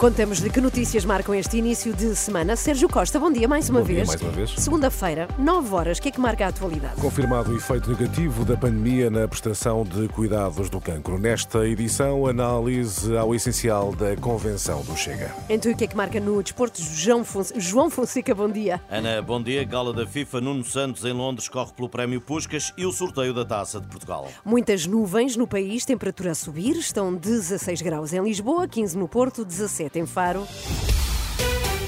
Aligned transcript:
Contamos-lhe 0.00 0.48
que 0.48 0.62
notícias 0.62 1.04
marcam 1.04 1.34
este 1.34 1.58
início 1.58 1.92
de 1.92 2.16
semana. 2.16 2.56
Sérgio 2.56 2.88
Costa, 2.88 3.20
bom 3.20 3.30
dia 3.30 3.46
mais 3.46 3.68
uma 3.68 3.80
Bom 3.80 3.86
dia 3.86 3.96
vez. 3.96 4.08
mais 4.08 4.22
uma 4.22 4.30
vez. 4.30 4.54
Segunda-feira, 4.56 5.28
9 5.38 5.74
horas. 5.74 5.98
O 5.98 6.02
que 6.02 6.08
é 6.08 6.10
que 6.10 6.18
marca 6.18 6.46
a 6.46 6.48
atualidade? 6.48 6.98
Confirmado 6.98 7.52
o 7.52 7.56
efeito 7.56 7.90
negativo 7.90 8.42
da 8.46 8.56
pandemia 8.56 9.10
na 9.10 9.28
prestação 9.28 9.84
de 9.84 10.08
cuidados 10.08 10.70
do 10.70 10.80
cancro. 10.80 11.18
Nesta 11.18 11.66
edição, 11.68 12.26
análise 12.26 13.14
ao 13.14 13.34
essencial 13.34 13.94
da 13.94 14.16
Convenção 14.16 14.82
do 14.84 14.96
Chega. 14.96 15.34
Então, 15.50 15.70
o 15.70 15.76
que 15.76 15.84
é 15.84 15.86
que 15.86 15.94
marca 15.94 16.18
no 16.18 16.42
desporto? 16.42 16.80
João, 16.80 17.22
Fonse- 17.22 17.52
João 17.60 17.90
Fonseca, 17.90 18.34
bom 18.34 18.48
dia. 18.48 18.80
Ana, 18.90 19.20
bom 19.20 19.42
dia. 19.42 19.62
Gala 19.64 19.92
da 19.92 20.06
FIFA, 20.06 20.40
Nuno 20.40 20.64
Santos 20.64 21.04
em 21.04 21.12
Londres 21.12 21.46
corre 21.46 21.72
pelo 21.74 21.90
Prémio 21.90 22.22
Puscas 22.22 22.72
e 22.78 22.86
o 22.86 22.92
sorteio 22.92 23.34
da 23.34 23.44
Taça 23.44 23.78
de 23.78 23.86
Portugal. 23.86 24.28
Muitas 24.46 24.86
nuvens 24.86 25.36
no 25.36 25.46
país, 25.46 25.84
temperatura 25.84 26.30
a 26.30 26.34
subir, 26.34 26.74
estão 26.76 27.14
16 27.14 27.82
graus 27.82 28.14
em 28.14 28.24
Lisboa, 28.24 28.66
15 28.66 28.96
no 28.96 29.06
Porto, 29.06 29.44
17 29.44 29.89
em 29.98 30.06
Faro. 30.06 30.46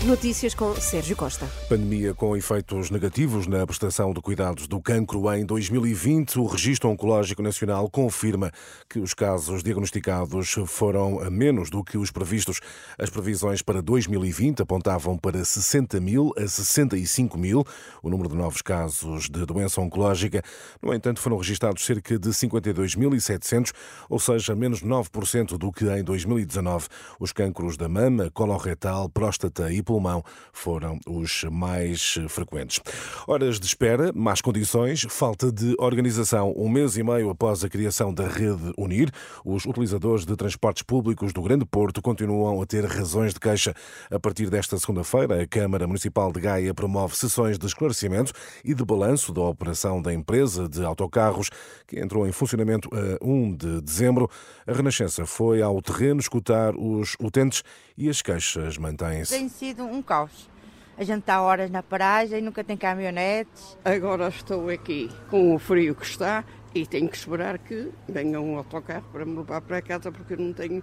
Notícias 0.07 0.53
com 0.53 0.75
Sérgio 0.75 1.15
Costa. 1.15 1.49
Pandemia 1.69 2.13
com 2.13 2.37
efeitos 2.37 2.91
negativos 2.91 3.47
na 3.47 3.65
prestação 3.65 4.13
de 4.13 4.21
cuidados 4.21 4.67
do 4.67 4.81
cancro 4.81 5.33
em 5.33 5.47
2020. 5.47 6.41
O 6.41 6.47
Registro 6.47 6.91
Oncológico 6.91 7.41
Nacional 7.41 7.89
confirma 7.89 8.51
que 8.91 8.99
os 8.99 9.15
casos 9.15 9.63
diagnosticados 9.63 10.57
foram 10.67 11.21
menos 11.31 11.71
do 11.71 11.85
que 11.85 11.97
os 11.97 12.11
previstos. 12.11 12.59
As 12.99 13.11
previsões 13.11 13.63
para 13.63 13.81
2020 13.81 14.63
apontavam 14.63 15.17
para 15.17 15.45
60 15.45 16.01
mil 16.01 16.33
a 16.37 16.49
65 16.49 17.39
mil 17.39 17.65
o 18.03 18.11
número 18.11 18.29
de 18.29 18.35
novos 18.35 18.61
casos 18.61 19.31
de 19.31 19.47
doença 19.47 19.81
oncológica. 19.81 20.43
No 20.83 20.93
entanto, 20.93 21.21
foram 21.21 21.37
registados 21.37 21.85
cerca 21.85 22.19
de 22.19 22.31
52.700, 22.31 23.71
ou 24.11 24.19
seja, 24.19 24.57
menos 24.57 24.83
9% 24.83 25.57
do 25.57 25.71
que 25.71 25.85
em 25.85 26.03
2019. 26.03 26.89
Os 27.21 27.33
cancros 27.33 27.77
da 27.77 27.89
mama, 27.89 28.29
coloretal, 28.33 29.09
próstata 29.09 29.73
e 29.73 29.81
pulmão 29.93 30.25
foram 30.55 30.99
os 31.07 31.45
mais 31.51 32.19
frequentes. 32.31 32.81
Horas 33.27 33.61
de 33.61 33.67
espera, 33.67 34.11
más 34.15 34.41
condições, 34.41 35.03
falta 35.11 35.53
de 35.53 35.75
organização. 35.79 36.55
Um 36.57 36.67
mês 36.67 36.97
e 36.97 37.03
meio 37.03 37.29
após 37.29 37.63
a 37.63 37.69
criação 37.69 38.13
da 38.15 38.27
rede 38.27 38.73
Unir, 38.79 39.11
os 39.45 39.67
utilizadores 39.67 40.25
de 40.25 40.35
transportes 40.35 40.83
públicos 40.83 41.35
do 41.35 41.43
Grande 41.43 41.67
Porto 41.67 42.01
continuam 42.01 42.63
a 42.63 42.65
ter 42.65 42.87
razões 42.87 43.35
de 43.35 43.41
queixa. 43.41 43.75
A 44.11 44.19
partir 44.19 44.49
desta 44.49 44.79
segunda-feira, 44.79 45.43
a 45.43 45.47
Câmara 45.47 45.87
Municipal 45.87 46.33
de 46.33 46.41
Gaia 46.41 46.73
promove 46.73 47.15
sessões 47.15 47.59
de 47.59 47.67
esclarecimento 47.67 48.33
e 48.65 48.73
de 48.73 48.85
balanço 48.85 49.31
da 49.31 49.43
operação 49.43 50.01
da 50.01 50.15
empresa 50.15 50.67
de 50.67 50.83
autocarros, 50.83 51.51
que 51.87 52.01
entrou 52.01 52.27
em 52.27 52.33
funcionamento 52.33 52.89
a 52.95 53.23
1 53.23 53.57
de 53.57 53.81
dezembro. 53.83 54.31
A 54.67 54.73
Renascença 54.73 55.27
foi 55.27 55.61
ao 55.61 55.83
terreno 55.83 56.19
escutar 56.19 56.75
os 56.75 57.15
utentes 57.21 57.63
e 57.97 58.09
as 58.09 58.23
queixas 58.23 58.79
mantêm-se. 58.79 59.33
Tem 59.37 59.49
sido 59.49 59.82
um 59.87 60.03
caos. 60.03 60.51
A 60.97 61.05
gente 61.05 61.21
está 61.21 61.41
horas 61.41 61.71
na 61.71 61.83
paragem, 61.83 62.43
nunca 62.43 62.63
tem 62.63 62.77
caminhonetes. 62.77 63.77
Agora 63.85 64.29
estou 64.29 64.69
aqui 64.69 65.11
com 65.31 65.55
o 65.55 65.59
frio 65.59 65.95
que 65.95 66.05
está 66.05 66.45
e 66.75 66.87
tenho 66.87 67.09
que 67.09 67.17
esperar 67.17 67.59
que 67.59 67.91
venha 68.09 68.41
um 68.41 68.57
autocarro 68.57 69.05
para 69.11 69.25
me 69.25 69.37
levar 69.37 69.61
para 69.63 69.81
casa 69.81 70.13
porque 70.13 70.35
eu 70.35 70.39
não 70.39 70.53
tenho 70.53 70.83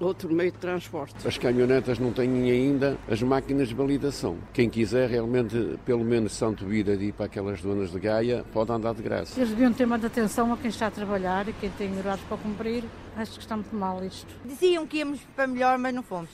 outro 0.00 0.32
meio 0.32 0.50
de 0.50 0.58
transporte. 0.58 1.26
As 1.26 1.38
caminhonetas 1.38 1.98
não 1.98 2.12
têm 2.12 2.50
ainda 2.50 2.98
as 3.08 3.22
máquinas 3.22 3.68
de 3.68 3.74
validação. 3.74 4.38
Quem 4.52 4.68
quiser 4.68 5.08
realmente, 5.08 5.78
pelo 5.84 6.04
menos 6.04 6.32
Santo 6.32 6.66
Vida 6.66 6.96
de 6.96 7.06
ir 7.06 7.12
para 7.12 7.26
aquelas 7.26 7.60
zonas 7.60 7.90
de 7.90 7.98
Gaia, 7.98 8.44
pode 8.52 8.72
andar 8.72 8.94
de 8.94 9.02
graça. 9.02 9.38
Eles 9.38 9.50
deviam 9.50 9.72
ter 9.72 9.86
mais 9.86 10.04
atenção 10.04 10.52
a 10.52 10.56
quem 10.56 10.68
está 10.68 10.88
a 10.88 10.90
trabalhar 10.90 11.48
e 11.48 11.52
quem 11.54 11.70
tem 11.70 11.96
horários 11.96 12.24
para 12.26 12.36
cumprir. 12.36 12.84
Acho 13.16 13.32
que 13.32 13.40
está 13.40 13.56
muito 13.56 13.74
mal 13.74 14.04
isto. 14.04 14.34
Diziam 14.44 14.86
que 14.86 14.98
íamos 14.98 15.20
para 15.36 15.46
melhor, 15.46 15.78
mas 15.78 15.94
não 15.94 16.02
fomos. 16.02 16.30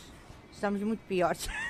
Estamos 0.52 0.82
muito 0.82 1.00
piores. 1.06 1.48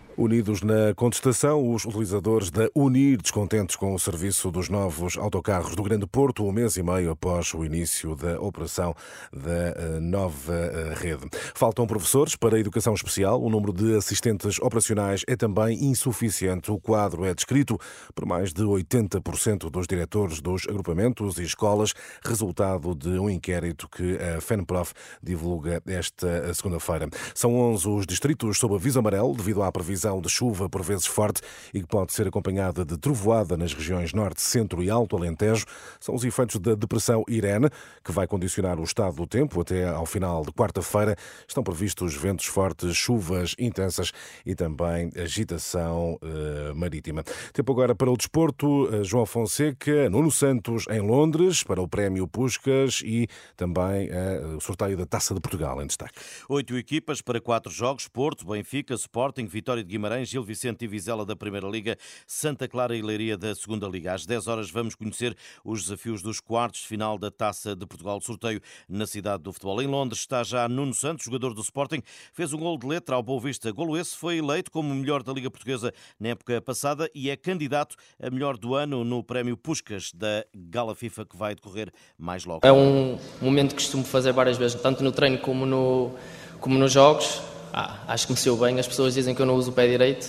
Unidos 0.21 0.61
na 0.61 0.93
contestação, 0.95 1.73
os 1.73 1.83
utilizadores 1.83 2.51
da 2.51 2.69
Unir, 2.75 3.19
descontentes 3.19 3.75
com 3.75 3.95
o 3.95 3.99
serviço 3.99 4.51
dos 4.51 4.69
novos 4.69 5.17
autocarros 5.17 5.75
do 5.75 5.81
Grande 5.81 6.05
Porto, 6.05 6.45
um 6.45 6.51
mês 6.51 6.77
e 6.77 6.83
meio 6.83 7.09
após 7.09 7.55
o 7.55 7.65
início 7.65 8.15
da 8.15 8.39
operação 8.39 8.93
da 9.33 9.51
eh, 9.51 9.99
nova 9.99 10.53
eh, 10.53 10.93
rede. 10.95 11.27
Faltam 11.55 11.87
professores 11.87 12.35
para 12.35 12.55
a 12.55 12.59
educação 12.59 12.93
especial, 12.93 13.41
o 13.41 13.49
número 13.49 13.73
de 13.73 13.95
assistentes 13.95 14.59
operacionais 14.59 15.23
é 15.27 15.35
também 15.35 15.85
insuficiente. 15.85 16.71
O 16.71 16.79
quadro 16.79 17.25
é 17.25 17.33
descrito 17.33 17.79
por 18.13 18.27
mais 18.27 18.53
de 18.53 18.61
80% 18.61 19.71
dos 19.71 19.87
diretores 19.87 20.39
dos 20.39 20.67
agrupamentos 20.69 21.39
e 21.39 21.43
escolas, 21.43 21.95
resultado 22.23 22.93
de 22.93 23.09
um 23.09 23.27
inquérito 23.27 23.89
que 23.89 24.17
a 24.17 24.39
FENPROF 24.39 24.93
divulga 25.21 25.81
esta 25.87 26.53
segunda-feira. 26.53 27.09
São 27.33 27.55
11 27.55 27.89
os 27.89 28.05
distritos 28.05 28.59
sob 28.59 28.75
aviso 28.75 28.99
amarelo 28.99 29.35
devido 29.35 29.63
à 29.63 29.71
previsão 29.71 30.10
de 30.19 30.27
chuva 30.27 30.67
por 30.67 30.81
vezes 30.81 31.05
forte 31.05 31.41
e 31.73 31.81
que 31.81 31.87
pode 31.87 32.11
ser 32.11 32.27
acompanhada 32.27 32.83
de 32.83 32.97
trovoada 32.97 33.55
nas 33.55 33.73
regiões 33.73 34.13
norte, 34.13 34.41
centro 34.41 34.83
e 34.83 34.89
alto 34.89 35.15
Alentejo. 35.15 35.65
São 35.99 36.15
os 36.15 36.23
efeitos 36.23 36.59
da 36.59 36.75
depressão 36.75 37.23
Irene, 37.27 37.69
que 38.03 38.11
vai 38.11 38.27
condicionar 38.27 38.79
o 38.79 38.83
estado 38.83 39.15
do 39.15 39.27
tempo 39.27 39.61
até 39.61 39.87
ao 39.87 40.05
final 40.05 40.43
de 40.43 40.51
quarta-feira. 40.51 41.15
Estão 41.47 41.63
previstos 41.63 42.15
ventos 42.15 42.45
fortes, 42.45 42.95
chuvas 42.95 43.55
intensas 43.59 44.11
e 44.45 44.55
também 44.55 45.11
agitação 45.15 46.17
eh, 46.21 46.73
marítima. 46.73 47.23
Tempo 47.53 47.71
agora 47.71 47.93
para 47.95 48.09
o 48.09 48.17
desporto. 48.17 48.89
Eh, 48.93 49.03
João 49.03 49.25
Fonseca, 49.25 50.09
Nuno 50.09 50.31
Santos 50.31 50.85
em 50.89 50.99
Londres 50.99 51.63
para 51.63 51.81
o 51.81 51.87
Prémio 51.87 52.27
Puscas 52.27 53.01
e 53.03 53.27
também 53.55 54.09
eh, 54.09 54.41
o 54.57 54.61
sorteio 54.61 54.97
da 54.97 55.05
Taça 55.05 55.33
de 55.33 55.39
Portugal 55.39 55.81
em 55.81 55.87
destaque. 55.87 56.13
Oito 56.49 56.77
equipas 56.77 57.21
para 57.21 57.39
quatro 57.39 57.71
jogos: 57.71 58.07
Porto, 58.07 58.45
Benfica, 58.45 58.93
Sporting, 58.93 59.45
Vitória 59.45 59.83
de 59.83 59.90
Guimarães, 59.91 60.29
Gil 60.29 60.43
Vicente 60.43 60.85
e 60.85 60.87
Vizela 60.87 61.25
da 61.25 61.35
Primeira 61.35 61.67
Liga, 61.67 61.97
Santa 62.25 62.67
Clara 62.67 62.95
e 62.95 63.01
Leiria 63.01 63.37
da 63.37 63.53
Segunda 63.53 63.87
Liga. 63.87 64.13
Às 64.13 64.25
10 64.25 64.47
horas 64.47 64.71
vamos 64.71 64.95
conhecer 64.95 65.35
os 65.63 65.83
desafios 65.83 66.21
dos 66.21 66.39
quartos 66.39 66.81
de 66.81 66.87
final 66.87 67.17
da 67.17 67.29
Taça 67.29 67.75
de 67.75 67.85
Portugal. 67.85 68.21
Sorteio 68.21 68.61
na 68.87 69.05
cidade 69.05 69.43
do 69.43 69.51
futebol. 69.51 69.81
Em 69.81 69.87
Londres 69.87 70.21
está 70.21 70.43
já 70.43 70.67
Nuno 70.69 70.93
Santos, 70.93 71.25
jogador 71.25 71.53
do 71.53 71.61
Sporting, 71.61 72.01
fez 72.31 72.53
um 72.53 72.57
gol 72.57 72.77
de 72.77 72.87
letra 72.87 73.15
ao 73.15 73.23
Boa 73.23 73.41
Vista. 73.41 73.71
Golo 73.71 73.97
esse 73.97 74.15
foi 74.15 74.37
eleito 74.37 74.71
como 74.71 74.91
o 74.91 74.95
melhor 74.95 75.23
da 75.23 75.33
Liga 75.33 75.51
Portuguesa 75.51 75.93
na 76.19 76.29
época 76.29 76.61
passada 76.61 77.09
e 77.13 77.29
é 77.29 77.35
candidato 77.35 77.95
a 78.21 78.29
melhor 78.29 78.57
do 78.57 78.75
ano 78.75 79.03
no 79.03 79.21
Prémio 79.23 79.57
Puscas 79.57 80.11
da 80.13 80.45
Gala 80.55 80.95
FIFA 80.95 81.25
que 81.25 81.35
vai 81.35 81.53
decorrer 81.53 81.91
mais 82.17 82.45
logo. 82.45 82.65
É 82.65 82.71
um 82.71 83.17
momento 83.41 83.75
que 83.75 83.81
costumo 83.83 84.03
fazer 84.03 84.31
várias 84.31 84.57
vezes, 84.57 84.79
tanto 84.81 85.03
no 85.03 85.11
treino 85.11 85.37
como, 85.39 85.65
no, 85.65 86.11
como 86.59 86.77
nos 86.77 86.91
jogos. 86.91 87.50
Ah, 87.73 87.99
acho 88.07 88.27
que 88.27 88.33
me 88.33 88.37
saiu 88.37 88.57
bem. 88.57 88.79
As 88.79 88.87
pessoas 88.87 89.13
dizem 89.13 89.33
que 89.33 89.41
eu 89.41 89.45
não 89.45 89.55
uso 89.55 89.71
o 89.71 89.73
pé 89.73 89.87
direito. 89.87 90.27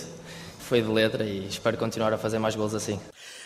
Foi 0.59 0.81
de 0.81 0.87
letra 0.87 1.25
e 1.25 1.45
espero 1.47 1.77
continuar 1.77 2.13
a 2.13 2.17
fazer 2.17 2.39
mais 2.39 2.55
gols 2.55 2.73
assim. 2.73 2.99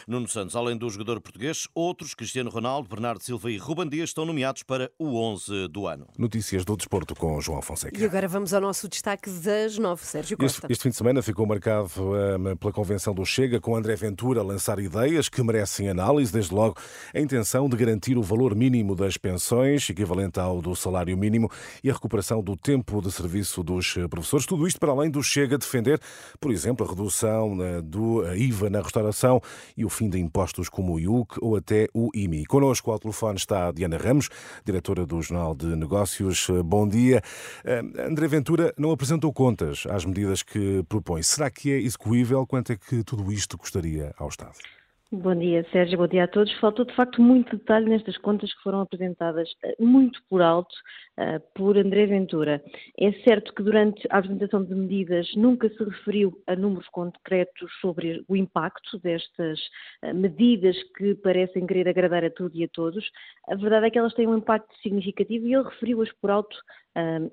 Nuno 0.07 0.25
Santos, 0.25 0.56
além 0.56 0.78
do 0.78 0.90
jogador 0.90 1.19
português, 1.19 1.68
outros, 1.75 2.16
Cristiano 2.16 2.50
Ronaldo, 2.50 2.88
Bernardo 2.88 3.22
Silva 3.22 3.51
e 3.51 3.57
Ruban 3.57 3.90
Dias, 3.90 4.12
estão 4.12 4.25
nomeados 4.25 4.63
para 4.63 4.90
o 4.97 5.18
11 5.18 5.68
do 5.68 5.85
ano. 5.85 6.07
Notícias 6.18 6.63
do 6.63 6.78
desporto 6.78 7.13
com 7.13 7.41
João 7.41 7.62
Fonseca. 7.62 8.00
E 8.00 8.06
agora 8.06 8.25
vamos 8.25 8.53
ao 8.53 8.62
nosso 8.62 8.88
destaque 8.88 9.29
das 9.29 9.78
9, 9.78 10.06
Sérgio 10.06 10.38
Este, 10.40 10.62
Costa. 10.62 10.72
este 10.72 10.84
fim 10.84 10.90
de 10.91 10.95
semana 10.95 11.22
ficou 11.22 11.45
marcado 11.45 11.90
eh, 12.16 12.56
pela 12.56 12.72
Convenção 12.72 13.13
do 13.13 13.25
Chega, 13.25 13.59
com 13.59 13.75
André 13.75 13.97
Ventura 13.97 14.40
a 14.40 14.44
lançar 14.45 14.79
ideias 14.79 15.28
que 15.28 15.44
merecem 15.44 15.90
análise, 15.90 16.31
desde 16.31 16.56
logo 16.56 16.78
a 17.13 17.19
intenção 17.19 17.68
de 17.68 17.75
garantir 17.75 18.18
o 18.18 18.24
valor 18.24 18.56
mínimo 18.56 18.95
das 18.95 19.18
pensões, 19.18 19.89
equivalente 19.89 20.39
ao 20.39 20.62
do 20.62 20.74
salário 20.74 21.18
mínimo, 21.18 21.51
e 21.84 21.89
a 21.89 21.94
recuperação 21.94 22.41
do 22.41 22.56
tempo 22.56 23.01
de 23.01 23.12
serviço 23.12 23.62
dos 23.62 23.97
eh, 23.97 24.07
professores. 24.07 24.45
Tudo 24.45 24.65
isto 24.65 24.80
para 24.80 24.94
além 24.94 25.12
do 25.12 25.21
Chega 25.21 25.57
defender, 25.57 26.00
por 26.39 26.50
exemplo, 26.54 26.88
a 26.88 26.89
redução 26.89 27.62
eh, 27.62 27.81
do 27.81 28.25
IVA 28.36 28.69
na 28.69 28.80
restauração 28.81 29.42
e 29.75 29.83
o 29.83 29.96
fim 29.97 30.09
de 30.09 30.19
impostos 30.19 30.69
como 30.69 30.94
o 30.94 30.99
IUC 30.99 31.39
ou 31.41 31.55
até 31.55 31.88
o 31.94 32.09
IMI. 32.13 32.45
Connosco 32.45 32.91
ao 32.91 32.99
telefone 32.99 33.38
está 33.38 33.67
a 33.67 33.71
Diana 33.71 33.97
Ramos, 33.97 34.29
diretora 34.63 35.05
do 35.05 35.21
Jornal 35.21 35.55
de 35.55 35.75
Negócios. 35.75 36.47
Eh, 36.49 36.61
Bom 36.61 36.88
dia. 36.88 37.21
Eh, 37.65 37.81
André 38.07 38.27
Ventura 38.27 38.73
não 38.77 38.91
apresentou 38.91 39.33
contas 39.33 39.85
às 39.89 40.05
medidas 40.05 40.44
que 40.44 40.83
propõe. 40.88 41.23
Será 41.23 41.49
que 41.49 41.71
é 41.71 41.77
execuível? 41.77 42.45
Quanto 42.45 42.71
é 42.71 42.75
que 42.75 43.03
tudo 43.03 43.31
isto 43.31 43.57
custaria 43.57 44.13
ao 44.17 44.29
Estado? 44.29 44.76
Bom 45.09 45.33
dia, 45.36 45.65
Sérgio. 45.71 45.98
Bom 45.98 46.07
dia 46.07 46.25
a 46.25 46.27
todos. 46.27 46.51
Faltou, 46.59 46.83
de 46.83 46.94
facto, 46.94 47.21
muito 47.21 47.56
detalhe 47.56 47.88
nestas 47.88 48.18
contas 48.18 48.54
que 48.54 48.62
foram 48.62 48.81
apresentadas 48.81 49.50
eh, 49.63 49.74
muito 49.80 50.21
por 50.30 50.42
alto 50.42 50.75
uh, 51.18 51.39
por 51.56 51.77
André 51.77 52.07
Ventura. 52.07 52.62
É 53.00 53.13
certo 53.24 53.54
que 53.54 53.63
durante 53.63 54.06
a 54.09 54.18
apresentação 54.18 54.62
de 54.65 54.75
medidas 54.75 55.25
nunca 55.38 55.69
se 55.69 55.81
referiu 55.81 56.38
a 56.45 56.57
números 56.57 56.89
concretos 56.89 57.71
sobre 57.80 58.21
o 58.27 58.36
impacto 58.36 59.00
destas 59.00 59.57
uh, 60.04 60.13
medidas 60.13 60.75
que 60.98 61.15
parecem 61.15 61.65
querer 61.65 61.88
agradar 61.88 62.25
a 62.25 62.30
tudo 62.30 62.57
e 62.57 62.65
a 62.65 62.68
todos. 62.68 63.09
A 63.48 63.56
verdade 63.56 63.88
é 63.88 63.89
que 63.89 63.98
elas 64.00 64.13
têm 64.13 64.27
um 64.27 64.38
impacto 64.38 64.75
significativo 64.83 65.48
e 65.48 65.54
ele 65.54 65.63
referiu-as 65.63 66.12
por 66.19 66.31
alto 66.31 66.57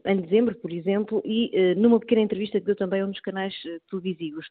em 0.05 0.21
dezembro, 0.21 0.55
por 0.57 0.71
exemplo, 0.73 1.23
e 1.25 1.75
numa 1.77 1.99
pequena 1.99 2.23
entrevista 2.23 2.61
que 2.61 2.67
deu 2.67 2.77
também 2.77 3.01
a 3.01 3.07
um 3.07 3.11
dos 3.11 3.21
canais 3.21 3.55
televisivos, 3.91 4.47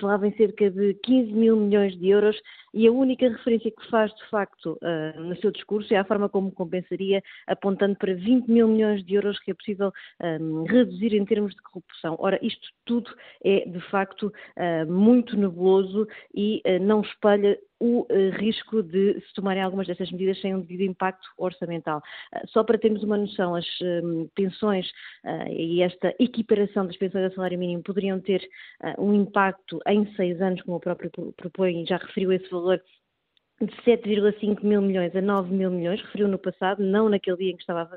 falava 0.00 0.26
em 0.26 0.36
cerca 0.36 0.70
de 0.70 0.94
15 1.02 1.32
mil 1.32 1.56
milhões 1.56 1.96
de 1.98 2.08
euros 2.08 2.36
e 2.74 2.86
a 2.86 2.92
única 2.92 3.28
referência 3.28 3.70
que 3.70 3.90
faz, 3.90 4.12
de 4.14 4.28
facto, 4.28 4.78
no 5.16 5.36
seu 5.36 5.50
discurso 5.50 5.94
é 5.94 5.98
a 5.98 6.04
forma 6.04 6.28
como 6.28 6.50
compensaria, 6.50 7.22
apontando 7.46 7.96
para 7.96 8.14
20 8.14 8.50
mil 8.50 8.68
milhões 8.68 9.04
de 9.04 9.14
euros 9.14 9.38
que 9.40 9.50
é 9.50 9.54
possível 9.54 9.92
reduzir 10.68 11.14
em 11.14 11.24
termos 11.24 11.54
de 11.54 11.62
corrupção. 11.62 12.16
Ora, 12.18 12.38
isto 12.42 12.68
tudo 12.84 13.10
é, 13.44 13.68
de 13.68 13.80
facto, 13.90 14.32
muito 14.88 15.36
nebuloso 15.36 16.06
e 16.34 16.62
não 16.80 17.02
espelha 17.02 17.58
o 17.78 18.02
uh, 18.02 18.30
risco 18.38 18.82
de 18.82 19.20
se 19.20 19.34
tomarem 19.34 19.62
algumas 19.62 19.86
dessas 19.86 20.10
medidas 20.10 20.40
sem 20.40 20.54
um 20.54 20.60
devido 20.60 20.82
impacto 20.82 21.28
orçamental. 21.36 22.02
Uh, 22.34 22.48
só 22.48 22.64
para 22.64 22.78
termos 22.78 23.02
uma 23.02 23.16
noção, 23.16 23.54
as 23.54 23.66
uh, 23.80 24.30
pensões 24.34 24.90
e 25.50 25.82
esta 25.82 26.14
equiparação 26.18 26.86
das 26.86 26.96
pensões 26.96 27.24
a 27.24 27.34
salário 27.34 27.58
mínimo 27.58 27.82
poderiam 27.82 28.20
ter 28.20 28.46
um 28.98 29.12
impacto 29.12 29.78
em 29.86 30.06
seis 30.14 30.40
anos, 30.40 30.62
como 30.62 30.76
o 30.76 30.80
próprio 30.80 31.10
propõe 31.36 31.82
e 31.82 31.86
já 31.86 31.96
referiu 31.96 32.32
esse 32.32 32.48
valor, 32.50 32.80
de 33.60 33.72
7,5 33.84 34.62
mil 34.62 34.82
milhões 34.82 35.16
a 35.16 35.22
9 35.22 35.54
mil 35.54 35.70
milhões, 35.70 36.00
referiu 36.02 36.28
no 36.28 36.38
passado, 36.38 36.82
não 36.82 37.08
naquele 37.08 37.38
dia 37.38 37.50
em 37.52 37.56
que 37.56 37.62
estava 37.62 37.88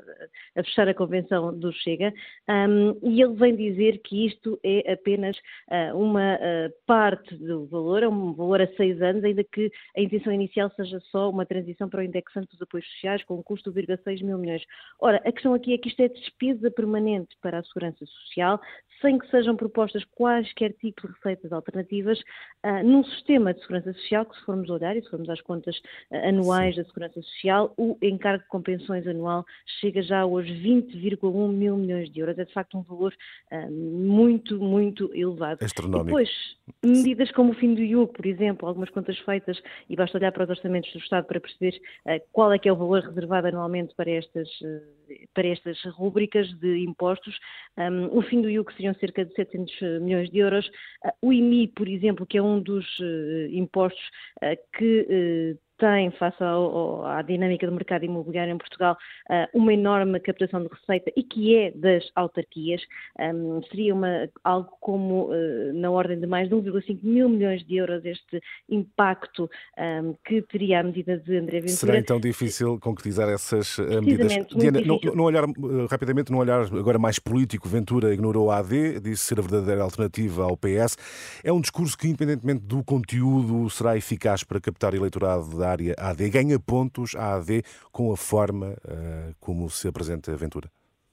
a, 0.56 0.62
fechar 0.64 0.88
a 0.88 0.94
convenção 0.94 1.56
do 1.58 1.70
Chega, 1.70 2.14
um, 2.48 2.98
e 3.02 3.20
ele 3.20 3.34
vem 3.34 3.54
dizer 3.54 3.98
que 3.98 4.26
isto 4.26 4.58
é 4.64 4.92
apenas 4.92 5.36
uh, 5.68 5.96
uma 5.98 6.36
uh, 6.36 6.72
parte 6.86 7.34
do 7.36 7.66
valor, 7.66 8.02
é 8.02 8.08
um 8.08 8.32
valor 8.32 8.62
a 8.62 8.66
seis 8.68 9.02
anos, 9.02 9.22
ainda 9.22 9.44
que 9.44 9.70
a 9.94 10.00
intenção 10.00 10.32
inicial 10.32 10.70
seja 10.76 10.98
só 11.10 11.28
uma 11.28 11.44
transição 11.44 11.90
para 11.90 12.00
o 12.00 12.04
indexante 12.04 12.48
dos 12.52 12.62
apoios 12.62 12.86
sociais 12.94 13.22
com 13.24 13.34
um 13.34 13.42
custo 13.42 13.70
de 13.70 13.82
1,6 13.82 14.24
mil 14.24 14.38
milhões. 14.38 14.62
Ora, 14.98 15.20
a 15.26 15.32
questão 15.32 15.52
aqui 15.52 15.74
é 15.74 15.78
que 15.78 15.88
isto 15.88 16.00
é 16.00 16.08
despesa 16.08 16.70
permanente 16.70 17.36
para 17.42 17.58
a 17.58 17.64
segurança 17.64 18.06
social, 18.06 18.58
sem 19.02 19.18
que 19.18 19.28
sejam 19.30 19.56
propostas 19.56 20.04
quaisquer 20.14 20.72
tipos 20.74 21.10
de 21.10 21.16
receitas 21.16 21.52
alternativas, 21.52 22.18
uh, 22.64 22.82
num 22.82 23.04
sistema 23.04 23.52
de 23.52 23.60
segurança 23.60 23.92
social 23.92 24.24
que, 24.24 24.38
se 24.38 24.44
formos 24.46 24.70
olhar 24.70 24.96
e 24.96 25.02
se 25.02 25.10
formos 25.10 25.28
às 25.28 25.40
contas 25.50 25.76
uh, 25.76 26.28
anuais 26.28 26.74
Sim. 26.74 26.82
da 26.82 26.86
segurança 26.86 27.22
social, 27.22 27.74
o 27.76 27.96
encargo 28.00 28.44
de 28.44 28.48
compensões 28.48 29.04
anual 29.06 29.44
chega 29.80 30.00
já 30.02 30.20
aos 30.20 30.46
20,1 30.46 31.48
mil 31.52 31.76
milhões 31.76 32.08
de 32.12 32.20
euros. 32.20 32.38
É 32.38 32.44
de 32.44 32.52
facto 32.52 32.78
um 32.78 32.82
valor 32.82 33.12
uh, 33.50 33.70
muito, 33.70 34.60
muito 34.60 35.10
elevado. 35.12 35.64
Astronómico. 35.64 36.06
Depois, 36.06 36.30
medidas 36.84 37.32
como 37.32 37.50
o 37.50 37.54
fim 37.54 37.74
do 37.74 37.82
IUC, 37.82 38.12
por 38.12 38.26
exemplo, 38.26 38.68
algumas 38.68 38.90
contas 38.90 39.18
feitas, 39.18 39.60
e 39.88 39.96
basta 39.96 40.16
olhar 40.16 40.30
para 40.30 40.44
os 40.44 40.50
orçamentos 40.50 40.92
do 40.92 40.98
Estado 41.00 41.26
para 41.26 41.40
perceber 41.40 41.80
qual 42.32 42.52
é 42.52 42.58
que 42.58 42.68
é 42.68 42.72
o 42.72 42.76
valor 42.76 43.02
reservado 43.02 43.48
anualmente 43.48 43.94
para 43.94 44.10
estas, 44.10 44.48
para 45.34 45.48
estas 45.48 45.82
rúbricas 45.96 46.48
de 46.60 46.78
impostos. 46.84 47.38
Um, 47.76 48.16
o 48.16 48.22
fim 48.22 48.40
do 48.40 48.50
IUC 48.50 48.72
seriam 48.74 48.94
cerca 48.94 49.24
de 49.24 49.34
700 49.34 50.00
milhões 50.00 50.30
de 50.30 50.38
euros. 50.38 50.66
Uh, 51.04 51.28
o 51.28 51.32
IMI, 51.32 51.68
por 51.68 51.88
exemplo, 51.88 52.26
que 52.26 52.38
é 52.38 52.42
um 52.42 52.60
dos 52.60 52.86
uh, 52.98 53.46
impostos 53.50 54.02
uh, 54.42 54.56
que 54.76 55.06
tem, 55.80 56.10
face 56.12 56.42
ao, 56.44 57.04
à 57.06 57.22
dinâmica 57.22 57.66
do 57.66 57.72
mercado 57.72 58.04
imobiliário 58.04 58.52
em 58.52 58.58
Portugal, 58.58 58.96
uh, 59.30 59.58
uma 59.58 59.72
enorme 59.72 60.20
captação 60.20 60.62
de 60.62 60.68
receita 60.68 61.10
e 61.16 61.22
que 61.22 61.56
é 61.56 61.70
das 61.72 62.04
autarquias. 62.14 62.82
Um, 63.18 63.62
seria 63.70 63.94
uma, 63.94 64.28
algo 64.44 64.70
como 64.80 65.30
uh, 65.30 65.72
na 65.72 65.90
ordem 65.90 66.20
de 66.20 66.26
mais 66.26 66.48
de 66.48 66.54
1,5 66.54 66.98
mil 67.02 67.28
milhões 67.28 67.64
de 67.66 67.76
euros 67.76 68.04
este 68.04 68.40
impacto 68.68 69.50
um, 69.78 70.14
que 70.24 70.42
teria 70.42 70.80
a 70.80 70.82
medida 70.82 71.16
de 71.16 71.38
André 71.38 71.60
Ventura. 71.60 71.76
Será 71.76 71.98
então 71.98 72.20
difícil 72.20 72.78
concretizar 72.78 73.28
essas 73.30 73.78
uh, 73.78 74.02
medidas? 74.02 74.32
Diana, 74.54 74.80
no, 74.82 75.00
no 75.00 75.22
olhar, 75.24 75.44
rapidamente, 75.90 76.30
num 76.30 76.38
olhar 76.38 76.60
agora 76.60 76.98
mais 76.98 77.18
político, 77.18 77.68
Ventura 77.68 78.12
ignorou 78.12 78.50
a 78.50 78.58
AD, 78.58 79.00
disse 79.00 79.22
ser 79.22 79.38
a 79.38 79.42
verdadeira 79.42 79.82
alternativa 79.82 80.44
ao 80.44 80.56
PS. 80.56 81.40
É 81.42 81.50
um 81.50 81.60
discurso 81.60 81.96
que, 81.96 82.06
independentemente 82.08 82.60
do 82.66 82.84
conteúdo, 82.84 83.70
será 83.70 83.96
eficaz 83.96 84.44
para 84.44 84.60
captar 84.60 84.92
eleitorado 84.94 85.56
da 85.56 85.69
área 85.70 85.94
AD. 85.98 86.28
Ganha 86.30 86.58
pontos 86.58 87.14
a 87.14 87.34
AD 87.34 87.62
com 87.90 88.12
a 88.12 88.16
forma 88.16 88.68
uh, 88.68 89.34
como 89.38 89.68
se 89.70 89.88
apresenta 89.88 90.32
a 90.32 90.36
Ventura? 90.36 90.70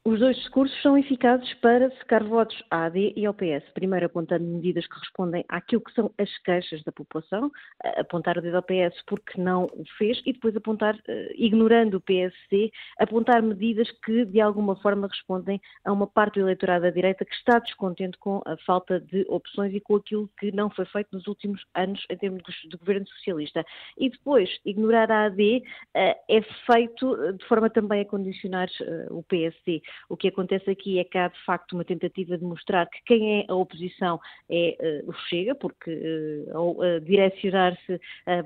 Os 0.08 0.22
dois 0.22 0.38
discursos 0.38 0.82
são 0.82 0.98
eficazes 0.98 1.54
para 1.56 1.92
secar 1.98 2.24
votos 2.24 2.64
à 2.72 2.86
AD 2.86 3.12
e 3.14 3.26
ao 3.26 3.34
PS. 3.34 3.70
Primeiro, 3.74 4.06
apontando 4.06 4.46
medidas 4.46 4.88
que 4.88 4.98
respondem 4.98 5.44
àquilo 5.50 5.82
que 5.82 5.92
são 5.92 6.10
as 6.18 6.30
queixas 6.44 6.82
da 6.84 6.94
população, 6.94 7.52
apontar 7.84 8.38
o 8.38 8.42
dedo 8.42 8.56
ao 8.56 8.64
PS 8.64 9.04
porque 9.06 9.38
não 9.38 9.66
o 9.66 9.84
fez, 9.98 10.22
e 10.26 10.32
depois 10.32 10.56
apontar, 10.56 10.98
eh, 11.10 11.34
ignorando 11.36 11.96
o 11.96 12.00
PSC, 12.00 12.72
apontar 12.98 13.44
medidas 13.44 13.92
que 14.06 14.24
de 14.24 14.40
alguma 14.40 14.78
forma 14.78 15.10
respondem 15.10 15.60
a 15.84 15.92
uma 15.92 16.08
parte 16.08 16.36
do 16.36 16.46
eleitorado 16.46 16.84
da 16.84 16.90
direita 16.90 17.26
que 17.26 17.36
está 17.36 17.60
descontente 17.60 18.18
com 18.18 18.42
a 18.46 18.56
falta 18.66 19.02
de 19.02 19.26
opções 19.28 19.74
e 19.74 19.82
com 19.82 19.98
aquilo 19.98 20.30
que 20.40 20.54
não 20.54 20.70
foi 20.70 20.86
feito 20.86 21.10
nos 21.12 21.28
últimos 21.28 21.62
anos 21.76 22.02
em 22.10 22.16
termos 22.16 22.44
do 22.70 22.78
governo 22.78 23.06
socialista. 23.08 23.62
E 23.98 24.10
depois, 24.10 24.50
ignorar 24.64 25.12
a 25.12 25.26
AD 25.26 25.64
eh, 25.94 26.18
é 26.30 26.42
feito 26.66 27.34
de 27.34 27.46
forma 27.46 27.70
também 27.70 28.00
a 28.00 28.06
condicionar 28.06 28.70
eh, 28.80 29.08
o 29.10 29.22
PSD. 29.24 29.82
O 30.10 30.18
que 30.18 30.28
acontece 30.28 30.70
aqui 30.70 31.00
é 31.00 31.04
que 31.04 31.18
há 31.18 31.28
de 31.28 31.44
facto 31.46 31.74
uma 31.74 31.84
tentativa 31.84 32.38
de 32.38 32.44
mostrar 32.44 32.86
que 32.88 33.00
quem 33.06 33.42
é 33.42 33.46
a 33.48 33.56
oposição 33.56 34.20
é 34.50 35.04
uh, 35.06 35.10
o 35.10 35.14
Chega, 35.30 35.56
porque 35.56 35.92
uh, 35.92 36.58
ao 36.58 36.78
direcionar-se 37.02 38.00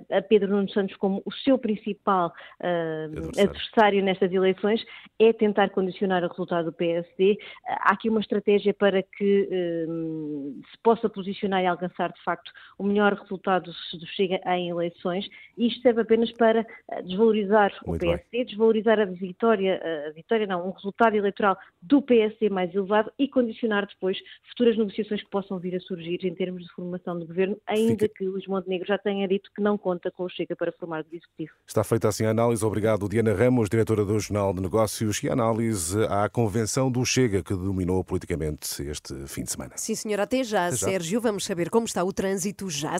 a 0.10 0.22
Pedro 0.22 0.50
Nuno 0.50 0.70
Santos 0.70 0.96
como 0.98 1.22
o 1.26 1.32
seu 1.32 1.58
principal 1.58 2.34
adversário. 2.60 3.50
adversário 3.50 4.04
nestas 4.04 4.32
eleições 4.32 4.84
é 5.20 5.34
tentar 5.34 5.70
condicionar 5.70 6.24
o 6.24 6.28
resultado 6.28 6.66
do 6.66 6.74
PSD. 6.74 7.38
há 7.68 7.94
aqui 7.94 8.10
uma 8.10 8.20
estratégia 8.20 8.74
para 8.74 9.04
que 9.04 9.48
se 10.72 10.78
possa 10.84 11.10
posicionar 11.10 11.64
e 11.64 11.68
alcançar 11.68 12.12
de 12.12 12.24
facto 12.24 12.52
o 12.78 12.84
melhor 12.84 13.14
resultado 13.14 13.72
do 13.72 14.08
Chega 14.08 14.40
em 14.46 14.70
eleições 14.70 15.28
e 15.58 15.68
isto 15.68 15.82
serve 15.82 16.02
apenas 16.02 16.32
para 16.34 16.66
desvalorizar 17.04 17.72
Muito 17.86 18.04
o 18.04 18.08
PSD, 18.08 18.28
bem. 18.32 18.46
desvalorizar 18.46 19.00
a 19.00 19.06
vitória, 19.06 19.82
a 20.08 20.12
vitória 20.12 20.48
não, 20.48 20.68
um 20.68 20.72
resultado 20.72 21.16
eleitoral 21.16 21.41
eleitoral 21.42 21.58
do 21.82 22.02
PSD 22.02 22.50
mais 22.50 22.74
elevado 22.76 23.12
e 23.18 23.28
condicionar 23.28 23.88
depois 23.88 24.18
futuras 24.50 24.78
negociações 24.78 25.24
que 25.24 25.30
possam 25.30 25.58
vir 25.58 25.76
a 25.76 25.80
surgir 25.80 26.20
em 26.24 26.36
termos 26.36 26.64
de 26.64 26.70
formação 26.74 27.18
do 27.18 27.26
governo, 27.26 27.58
ainda 27.66 27.94
Fica... 27.94 28.10
que 28.10 28.24
Luís 28.24 28.46
Montenegro 28.46 28.88
já 28.88 28.98
tenha 29.00 29.28
dito 29.28 29.50
que 29.56 29.62
não 29.62 29.78
conta 29.78 30.12
com 30.12 30.24
o 30.24 30.30
Chega 30.30 30.56
para 30.56 30.72
formar 30.72 31.04
o 31.04 31.16
Executivo. 31.16 31.52
Está 31.66 31.84
feita 31.84 32.08
assim 32.08 32.26
a 32.26 32.30
análise. 32.30 32.64
Obrigado, 32.64 33.10
Diana 33.10 33.34
Ramos, 33.34 33.70
diretora 33.70 34.06
do 34.06 34.20
Jornal 34.20 34.54
de 34.54 34.62
Negócios, 34.62 35.24
e 35.24 35.30
a 35.30 35.34
análise 35.34 35.98
à 36.06 36.30
convenção 36.30 36.92
do 36.92 37.04
Chega 37.04 37.42
que 37.42 37.54
dominou 37.54 38.04
politicamente 38.04 38.84
este 38.84 39.28
fim 39.28 39.44
de 39.44 39.52
semana. 39.52 39.74
Sim, 39.76 39.96
senhora. 39.96 40.24
Até 40.24 40.44
já, 40.44 40.68
Até 40.68 40.76
já. 40.76 40.88
Sérgio. 40.88 41.20
Vamos 41.20 41.46
saber 41.46 41.70
como 41.70 41.86
está 41.86 42.04
o 42.04 42.14
trânsito 42.14 42.70
já. 42.70 43.00